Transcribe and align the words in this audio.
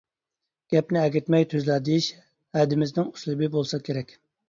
گەپنى 0.73 1.01
ئەگىتمەي 1.01 1.47
تۈزلا 1.53 1.77
دېيىش 1.91 2.09
ھەدىمىزنىڭ 2.61 3.09
ئۇسلۇبى 3.15 3.55
بولسا 3.59 3.85
كېرەك. 3.89 4.23